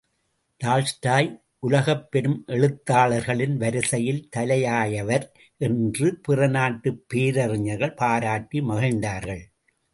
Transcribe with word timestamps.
Tolstoy 0.63 1.27
உலகப் 1.59 2.11
பெரும் 2.11 2.43
எழுத்தாளர்களின் 2.47 3.57
வரிசையில் 3.57 4.29
தலையாயவர் 4.37 5.27
என்று 5.57 6.19
பிற 6.19 6.47
நாட்டுப் 6.47 7.03
பேரறிஞர்கள் 7.07 7.93
பாராட்டி 7.93 8.61
மகிழ்ந்தார்கள். 8.61 9.43